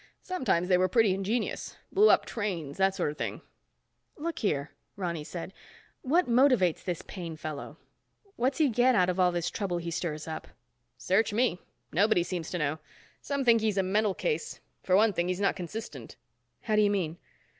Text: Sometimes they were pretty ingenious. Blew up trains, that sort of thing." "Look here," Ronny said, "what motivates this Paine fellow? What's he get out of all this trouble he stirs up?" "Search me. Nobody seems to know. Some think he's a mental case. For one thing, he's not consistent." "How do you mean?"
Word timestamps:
Sometimes 0.23 0.67
they 0.67 0.79
were 0.79 0.87
pretty 0.87 1.13
ingenious. 1.13 1.77
Blew 1.91 2.09
up 2.09 2.25
trains, 2.25 2.77
that 2.77 2.95
sort 2.95 3.11
of 3.11 3.19
thing." 3.19 3.41
"Look 4.17 4.39
here," 4.39 4.71
Ronny 4.95 5.23
said, 5.23 5.53
"what 6.01 6.27
motivates 6.27 6.83
this 6.83 7.03
Paine 7.03 7.35
fellow? 7.37 7.77
What's 8.35 8.57
he 8.57 8.67
get 8.67 8.95
out 8.95 9.09
of 9.09 9.19
all 9.19 9.31
this 9.31 9.51
trouble 9.51 9.77
he 9.77 9.91
stirs 9.91 10.27
up?" 10.27 10.47
"Search 10.97 11.33
me. 11.33 11.59
Nobody 11.93 12.23
seems 12.23 12.49
to 12.49 12.57
know. 12.57 12.79
Some 13.21 13.45
think 13.45 13.61
he's 13.61 13.77
a 13.77 13.83
mental 13.83 14.15
case. 14.15 14.59
For 14.81 14.95
one 14.95 15.13
thing, 15.13 15.27
he's 15.27 15.39
not 15.39 15.55
consistent." 15.55 16.15
"How 16.61 16.75
do 16.75 16.81
you 16.81 16.89
mean?" 16.89 17.19